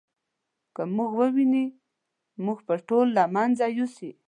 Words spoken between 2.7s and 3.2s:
ټول